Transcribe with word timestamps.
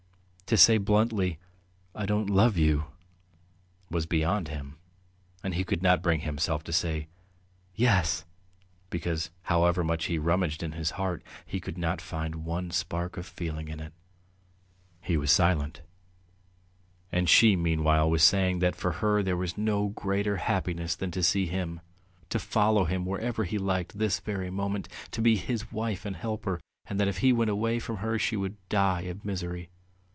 To 0.51 0.57
say 0.57 0.79
bluntly, 0.79 1.39
"I 1.95 2.05
don't 2.05 2.29
love 2.29 2.57
you," 2.57 2.87
was 3.89 4.05
beyond 4.05 4.49
him, 4.49 4.75
and 5.45 5.53
he 5.53 5.63
could 5.63 5.81
not 5.81 6.01
bring 6.03 6.19
himself 6.19 6.61
to 6.65 6.73
say 6.73 7.07
"Yes," 7.73 8.25
because 8.89 9.31
however 9.43 9.81
much 9.81 10.07
he 10.07 10.17
rummaged 10.17 10.61
in 10.61 10.73
his 10.73 10.91
heart 10.99 11.23
he 11.45 11.61
could 11.61 11.77
not 11.77 12.01
find 12.01 12.43
one 12.43 12.69
spark 12.69 13.15
of 13.15 13.25
feeling 13.25 13.69
in 13.69 13.79
it.... 13.79 13.93
He 14.99 15.15
was 15.15 15.31
silent, 15.31 15.83
and 17.13 17.29
she 17.29 17.55
meanwhile 17.55 18.09
was 18.09 18.21
saying 18.21 18.59
that 18.59 18.75
for 18.75 18.91
her 18.99 19.23
there 19.23 19.37
was 19.37 19.57
no 19.57 19.87
greater 19.87 20.35
happiness 20.35 20.97
than 20.97 21.11
to 21.11 21.23
see 21.23 21.45
him, 21.45 21.79
to 22.27 22.39
follow 22.39 22.83
him 22.83 23.05
wherever 23.05 23.45
he 23.45 23.57
liked 23.57 23.97
this 23.97 24.19
very 24.19 24.49
moment, 24.49 24.89
to 25.11 25.21
be 25.21 25.37
his 25.37 25.71
wife 25.71 26.03
and 26.03 26.17
helper, 26.17 26.59
and 26.87 26.99
that 26.99 27.07
if 27.07 27.19
he 27.19 27.31
went 27.31 27.49
away 27.49 27.79
from 27.79 27.95
her 27.99 28.19
she 28.19 28.35
would 28.35 28.57
die 28.67 29.03
of 29.03 29.23
misery. 29.23 29.69